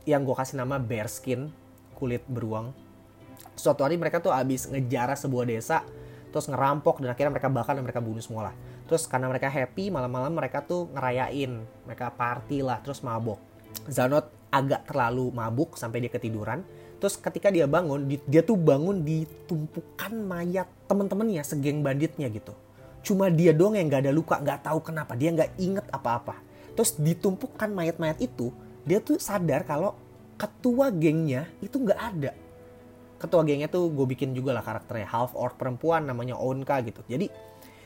yang 0.06 0.22
gue 0.22 0.36
kasih 0.38 0.62
nama 0.62 0.78
Bearskin, 0.78 1.50
kulit 1.98 2.22
beruang. 2.30 2.72
Suatu 3.58 3.82
hari 3.88 3.96
mereka 3.96 4.22
tuh 4.22 4.36
abis 4.36 4.68
ngejarah 4.70 5.18
sebuah 5.18 5.48
desa, 5.48 5.82
terus 6.30 6.46
ngerampok 6.52 7.02
dan 7.02 7.16
akhirnya 7.16 7.34
mereka 7.34 7.50
bakar 7.50 7.74
dan 7.74 7.84
mereka 7.88 8.04
bunuh 8.04 8.22
semua 8.22 8.52
lah. 8.52 8.56
Terus 8.86 9.10
karena 9.10 9.28
mereka 9.30 9.50
happy, 9.50 9.90
malam-malam 9.90 10.34
mereka 10.34 10.62
tuh 10.62 10.90
ngerayain, 10.94 11.66
mereka 11.90 12.14
party 12.14 12.62
lah, 12.62 12.82
terus 12.86 13.02
mabok. 13.02 13.42
Zanot 13.90 14.30
agak 14.54 14.88
terlalu 14.88 15.34
mabuk 15.34 15.76
sampai 15.76 16.06
dia 16.06 16.12
ketiduran. 16.14 16.62
Terus 17.02 17.18
ketika 17.18 17.50
dia 17.50 17.66
bangun, 17.66 18.06
dia 18.08 18.42
tuh 18.46 18.56
bangun 18.56 19.04
di 19.04 19.26
tumpukan 19.50 20.14
mayat 20.16 20.70
temen-temennya, 20.86 21.44
segeng 21.44 21.82
banditnya 21.82 22.30
gitu. 22.30 22.54
Cuma 23.06 23.30
dia 23.30 23.54
doang 23.54 23.78
yang 23.78 23.90
gak 23.90 24.06
ada 24.06 24.14
luka, 24.14 24.38
gak 24.42 24.66
tahu 24.66 24.80
kenapa, 24.82 25.14
dia 25.18 25.34
gak 25.34 25.54
inget 25.58 25.86
apa-apa. 25.92 26.40
Terus 26.74 26.98
ditumpukan 26.98 27.70
mayat-mayat 27.74 28.22
itu, 28.22 28.54
dia 28.86 29.02
tuh 29.02 29.18
sadar 29.18 29.66
kalau 29.66 29.98
ketua 30.36 30.92
gengnya 30.92 31.48
itu 31.64 31.80
nggak 31.80 32.00
ada 32.00 32.32
ketua 33.16 33.42
gengnya 33.48 33.72
tuh 33.72 33.88
gue 33.90 34.06
bikin 34.06 34.36
juga 34.36 34.52
lah 34.52 34.62
karakternya 34.62 35.08
half 35.08 35.32
orc 35.34 35.56
perempuan 35.56 36.04
namanya 36.04 36.36
Onka 36.36 36.84
gitu 36.84 37.02
jadi 37.08 37.32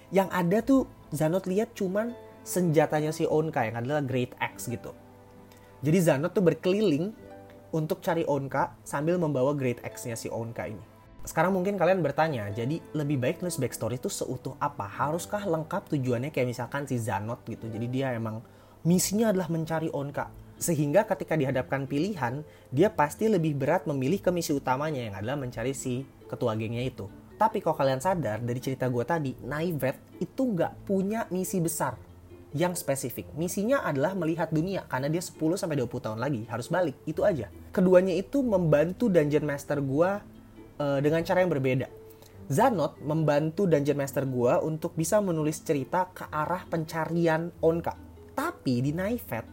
yang 0.09 0.29
ada 0.29 0.61
tuh 0.61 0.85
Zanot 1.09 1.49
lihat 1.49 1.73
cuman 1.73 2.13
senjatanya 2.45 3.09
si 3.09 3.25
Onka 3.25 3.65
yang 3.65 3.81
adalah 3.81 4.01
Great 4.05 4.33
Axe 4.37 4.69
gitu 4.69 4.93
jadi 5.81 5.97
Zanot 6.01 6.33
tuh 6.33 6.45
berkeliling 6.45 7.13
untuk 7.69 8.01
cari 8.01 8.25
Onka 8.25 8.73
sambil 8.81 9.21
membawa 9.21 9.53
Great 9.53 9.81
Axe-nya 9.85 10.17
si 10.17 10.29
Onka 10.29 10.69
ini 10.69 10.99
sekarang 11.19 11.51
mungkin 11.51 11.75
kalian 11.75 11.99
bertanya, 11.99 12.47
jadi 12.49 12.79
lebih 12.95 13.19
baik 13.19 13.43
nulis 13.43 13.59
backstory 13.59 13.99
itu 13.99 14.07
seutuh 14.07 14.55
apa? 14.57 14.87
Haruskah 14.87 15.43
lengkap 15.45 15.91
tujuannya 15.91 16.31
kayak 16.31 16.47
misalkan 16.47 16.87
si 16.87 16.95
Zanot 16.95 17.43
gitu. 17.45 17.69
Jadi 17.69 17.85
dia 17.91 18.15
emang 18.15 18.39
misinya 18.87 19.29
adalah 19.29 19.51
mencari 19.51 19.91
Onka 19.91 20.31
sehingga 20.59 21.07
ketika 21.07 21.39
dihadapkan 21.39 21.87
pilihan, 21.87 22.43
dia 22.67 22.91
pasti 22.91 23.31
lebih 23.31 23.55
berat 23.55 23.87
memilih 23.87 24.19
ke 24.19 24.27
misi 24.27 24.51
utamanya 24.51 24.99
yang 24.99 25.15
adalah 25.15 25.39
mencari 25.39 25.71
si 25.71 26.03
ketua 26.27 26.51
gengnya 26.59 26.83
itu. 26.83 27.07
Tapi 27.39 27.63
kalau 27.63 27.79
kalian 27.79 28.03
sadar 28.03 28.43
dari 28.43 28.59
cerita 28.59 28.91
gue 28.91 29.07
tadi, 29.07 29.31
Naivet 29.47 30.19
itu 30.19 30.43
nggak 30.43 30.83
punya 30.83 31.23
misi 31.31 31.63
besar 31.63 31.95
yang 32.51 32.75
spesifik. 32.75 33.31
Misinya 33.39 33.79
adalah 33.87 34.11
melihat 34.11 34.51
dunia 34.51 34.83
karena 34.91 35.07
dia 35.07 35.23
10-20 35.23 35.87
tahun 35.87 36.19
lagi 36.19 36.43
harus 36.51 36.67
balik. 36.67 36.99
Itu 37.07 37.23
aja. 37.23 37.47
Keduanya 37.71 38.11
itu 38.11 38.43
membantu 38.43 39.07
Dungeon 39.07 39.47
Master 39.47 39.79
gue 39.79 40.09
uh, 40.83 40.99
dengan 40.99 41.23
cara 41.23 41.39
yang 41.39 41.53
berbeda. 41.53 41.87
Zanot 42.51 42.99
membantu 42.99 43.69
Dungeon 43.71 43.95
Master 43.95 44.27
gue 44.27 44.53
untuk 44.59 44.99
bisa 44.99 45.23
menulis 45.23 45.63
cerita 45.63 46.11
ke 46.11 46.27
arah 46.27 46.67
pencarian 46.67 47.55
Onka. 47.63 47.95
Tapi 48.35 48.83
di 48.83 48.91
Naivet, 48.91 49.45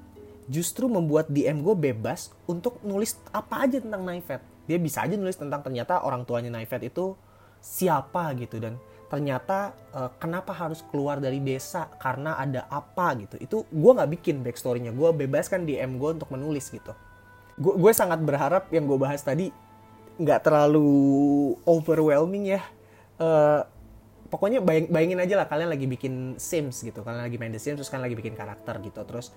justru 0.46 0.86
membuat 0.86 1.26
DM 1.30 1.62
gue 1.62 1.74
bebas 1.74 2.30
untuk 2.46 2.78
nulis 2.86 3.18
apa 3.34 3.66
aja 3.66 3.82
tentang 3.82 4.06
Naifet. 4.06 4.42
Dia 4.66 4.78
bisa 4.78 5.06
aja 5.06 5.14
nulis 5.14 5.38
tentang 5.38 5.62
ternyata 5.62 6.02
orang 6.02 6.26
tuanya 6.26 6.50
Naifet 6.54 6.90
itu 6.90 7.14
siapa 7.66 8.30
gitu 8.38 8.62
dan 8.62 8.78
ternyata 9.06 9.74
uh, 9.94 10.10
kenapa 10.18 10.54
harus 10.54 10.82
keluar 10.90 11.18
dari 11.18 11.42
desa 11.42 11.90
karena 11.98 12.38
ada 12.38 12.66
apa 12.70 13.14
gitu. 13.18 13.36
Itu 13.38 13.56
gue 13.70 13.92
nggak 13.94 14.10
bikin 14.18 14.36
backstorynya. 14.46 14.94
Gue 14.94 15.10
bebaskan 15.14 15.66
DM 15.66 15.98
gue 15.98 16.10
untuk 16.22 16.30
menulis 16.30 16.70
gitu. 16.70 16.94
Gue 17.58 17.92
sangat 17.94 18.22
berharap 18.22 18.70
yang 18.70 18.86
gue 18.86 18.98
bahas 18.98 19.22
tadi 19.22 19.50
nggak 20.18 20.46
terlalu 20.46 20.90
overwhelming 21.66 22.54
ya. 22.58 22.62
Uh, 23.18 23.62
pokoknya 24.30 24.62
bayang, 24.62 24.90
bayangin 24.90 25.18
aja 25.22 25.34
lah 25.38 25.46
kalian 25.46 25.70
lagi 25.70 25.86
bikin 25.86 26.38
Sims 26.38 26.82
gitu. 26.82 27.02
Kalian 27.02 27.26
lagi 27.26 27.38
main 27.38 27.54
The 27.54 27.62
Sims 27.62 27.82
terus 27.82 27.90
kalian 27.90 28.10
lagi 28.10 28.18
bikin 28.18 28.34
karakter 28.34 28.74
gitu. 28.82 29.06
Terus 29.06 29.30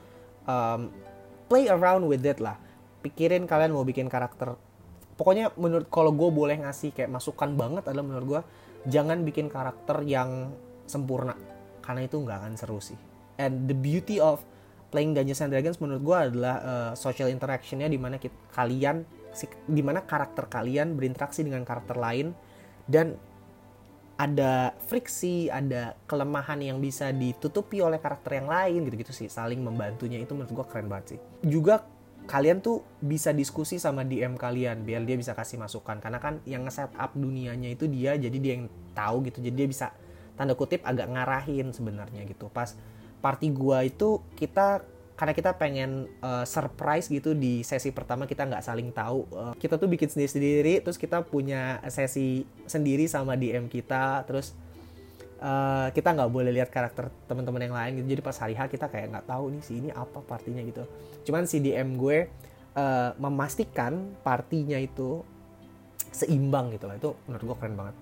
um, 0.50 0.90
play 1.46 1.70
around 1.70 2.06
with 2.06 2.26
it 2.26 2.42
lah 2.42 2.58
pikirin 3.00 3.48
kalian 3.48 3.72
mau 3.72 3.88
bikin 3.88 4.12
karakter 4.12 4.60
pokoknya 5.20 5.52
menurut 5.60 5.92
kalau 5.92 6.16
gue 6.16 6.30
boleh 6.32 6.64
ngasih 6.64 6.96
kayak 6.96 7.12
masukan 7.12 7.60
banget 7.60 7.92
adalah 7.92 8.08
menurut 8.08 8.26
gue 8.26 8.42
jangan 8.88 9.28
bikin 9.28 9.52
karakter 9.52 10.00
yang 10.08 10.56
sempurna 10.88 11.36
karena 11.84 12.08
itu 12.08 12.16
nggak 12.24 12.38
akan 12.40 12.54
seru 12.56 12.80
sih 12.80 12.96
and 13.36 13.68
the 13.68 13.76
beauty 13.76 14.24
of 14.24 14.40
playing 14.90 15.12
Dungeons 15.12 15.44
and 15.44 15.52
Dragons 15.52 15.78
menurut 15.84 16.02
gue 16.02 16.18
adalah 16.32 16.56
uh, 16.64 16.92
social 16.96 17.28
interactionnya 17.30 17.92
di 17.92 18.00
mana 18.00 18.16
kita, 18.18 18.34
kalian 18.56 19.04
di 19.70 19.84
mana 19.86 20.02
karakter 20.02 20.50
kalian 20.50 20.98
berinteraksi 20.98 21.46
dengan 21.46 21.62
karakter 21.62 22.00
lain 22.00 22.34
dan 22.90 23.14
ada 24.20 24.76
friksi, 24.84 25.48
ada 25.48 25.96
kelemahan 26.04 26.60
yang 26.60 26.84
bisa 26.84 27.16
ditutupi 27.16 27.80
oleh 27.80 28.04
karakter 28.04 28.44
yang 28.44 28.52
lain 28.52 28.84
gitu-gitu 28.84 29.16
sih. 29.16 29.32
Saling 29.32 29.64
membantunya 29.64 30.20
itu 30.20 30.36
menurut 30.36 30.52
gue 30.52 30.66
keren 30.68 30.92
banget 30.92 31.16
sih. 31.16 31.20
Juga 31.48 31.88
kalian 32.30 32.62
tuh 32.62 32.86
bisa 33.02 33.34
diskusi 33.34 33.82
sama 33.82 34.06
DM 34.06 34.38
kalian 34.38 34.86
biar 34.86 35.02
dia 35.02 35.18
bisa 35.18 35.34
kasih 35.34 35.58
masukan. 35.58 35.98
Karena 35.98 36.22
kan 36.22 36.38
yang 36.46 36.62
nge-set 36.62 36.94
up 36.94 37.18
dunianya 37.18 37.74
itu 37.74 37.90
dia 37.90 38.14
jadi 38.14 38.38
dia 38.38 38.54
yang 38.62 38.70
tahu 38.94 39.26
gitu. 39.26 39.42
Jadi 39.42 39.56
dia 39.58 39.66
bisa 39.66 39.90
tanda 40.38 40.54
kutip 40.54 40.86
agak 40.86 41.10
ngarahin 41.10 41.74
sebenarnya 41.74 42.30
gitu. 42.30 42.54
Pas 42.54 42.78
party 43.26 43.50
gua 43.50 43.82
itu 43.82 44.22
kita 44.38 44.86
karena 45.18 45.36
kita 45.36 45.52
pengen 45.60 46.08
uh, 46.24 46.48
surprise 46.48 47.12
gitu 47.12 47.36
di 47.36 47.60
sesi 47.60 47.92
pertama 47.92 48.24
kita 48.24 48.48
nggak 48.48 48.64
saling 48.64 48.96
tahu 48.96 49.28
uh, 49.36 49.52
kita 49.60 49.76
tuh 49.76 49.92
bikin 49.92 50.08
sendiri 50.08 50.32
sendiri 50.32 50.74
terus 50.80 50.96
kita 50.96 51.28
punya 51.28 51.84
sesi 51.92 52.48
sendiri 52.64 53.04
sama 53.04 53.36
DM 53.36 53.68
kita 53.68 54.24
terus 54.24 54.56
uh, 55.40 55.88
kita 55.92 56.16
nggak 56.16 56.30
boleh 56.32 56.52
lihat 56.54 56.70
karakter 56.70 57.12
teman-teman 57.26 57.62
yang 57.64 57.76
lain 57.76 57.92
gitu. 58.04 58.08
Jadi 58.16 58.22
pas 58.22 58.38
hari 58.38 58.56
H 58.56 58.68
kita 58.68 58.88
kayak 58.92 59.08
nggak 59.16 59.26
tahu 59.28 59.52
nih 59.56 59.62
si 59.64 59.74
ini 59.80 59.90
apa 59.92 60.20
partinya 60.24 60.62
gitu. 60.64 60.84
Cuman 61.28 61.48
si 61.48 61.64
DM 61.64 61.96
gue 61.96 62.28
uh, 62.76 63.12
memastikan 63.18 64.16
partinya 64.22 64.78
itu 64.80 65.24
seimbang 66.10 66.74
gitu 66.74 66.90
lah 66.90 66.98
itu 66.98 67.12
menurut 67.28 67.44
gue 67.54 67.58
keren 67.58 67.76
banget. 67.76 67.96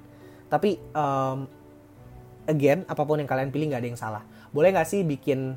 Tapi 0.47 0.71
um, 0.95 1.39
again 2.47 2.87
apa 2.87 3.03
pun 3.03 3.19
yang 3.19 3.29
kalian 3.29 3.49
pilih 3.53 3.73
nggak 3.73 3.81
ada 3.81 3.89
yang 3.89 3.99
salah. 3.99 4.23
Boleh 4.51 4.73
nggak 4.73 4.87
sih 4.87 5.03
bikin 5.03 5.55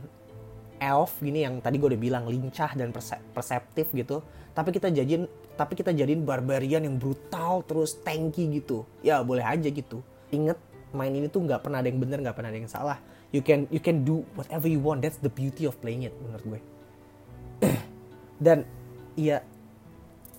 elf 0.81 1.21
gini 1.21 1.45
yang 1.45 1.61
tadi 1.61 1.77
gue 1.77 1.93
udah 1.93 2.01
bilang 2.01 2.25
lincah 2.25 2.73
dan 2.73 2.89
perseptif 3.37 3.93
gitu 3.93 4.25
tapi 4.57 4.73
kita 4.73 4.89
jadiin 4.89 5.29
tapi 5.61 5.77
kita 5.77 5.93
jadiin 5.93 6.25
barbarian 6.25 6.89
yang 6.89 6.97
brutal 6.97 7.61
terus 7.69 8.01
tanky 8.01 8.49
gitu? 8.61 8.89
Ya 9.05 9.21
boleh 9.21 9.45
aja 9.45 9.69
gitu. 9.69 10.01
Inget 10.33 10.57
main 10.93 11.13
ini 11.13 11.31
tuh 11.31 11.45
nggak 11.45 11.63
pernah 11.65 11.83
ada 11.83 11.89
yang 11.89 12.01
bener 12.01 12.19
nggak 12.23 12.37
pernah 12.37 12.51
ada 12.51 12.59
yang 12.59 12.71
salah 12.71 12.99
you 13.31 13.41
can 13.41 13.67
you 13.71 13.79
can 13.79 14.03
do 14.03 14.23
whatever 14.35 14.67
you 14.67 14.83
want 14.83 15.01
that's 15.05 15.19
the 15.23 15.33
beauty 15.33 15.67
of 15.67 15.75
playing 15.79 16.07
it 16.07 16.15
menurut 16.21 16.45
gue 16.47 16.61
dan 18.45 18.67
iya 19.15 19.43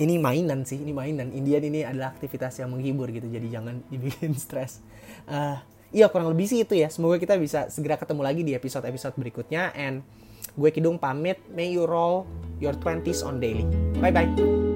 ini 0.02 0.18
mainan 0.18 0.66
sih 0.66 0.82
ini 0.82 0.92
mainan 0.92 1.30
Indian 1.32 1.62
ini 1.62 1.86
adalah 1.86 2.14
aktivitas 2.16 2.58
yang 2.60 2.74
menghibur 2.74 3.08
gitu 3.14 3.30
jadi 3.30 3.48
jangan 3.48 3.84
dibikin 3.92 4.34
stres 4.36 4.82
uh, 5.30 5.62
iya 5.92 6.08
kurang 6.10 6.32
lebih 6.34 6.48
sih 6.48 6.64
itu 6.64 6.76
ya 6.76 6.90
semoga 6.90 7.22
kita 7.22 7.38
bisa 7.38 7.72
segera 7.72 8.00
ketemu 8.00 8.22
lagi 8.24 8.42
di 8.42 8.54
episode-episode 8.58 9.16
berikutnya 9.20 9.72
and 9.76 10.04
Gue 10.58 10.72
Kidung 10.74 11.00
pamit. 11.00 11.40
May 11.52 11.72
you 11.72 11.88
roll 11.88 12.28
your 12.60 12.76
20s 12.76 13.24
on 13.24 13.40
daily. 13.40 13.68
Bye-bye. 14.00 14.71